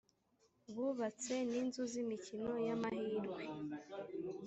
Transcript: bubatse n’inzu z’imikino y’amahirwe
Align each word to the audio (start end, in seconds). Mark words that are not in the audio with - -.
bubatse 0.75 1.33
n’inzu 1.49 1.81
z’imikino 1.91 2.51
y’amahirwe 2.67 3.41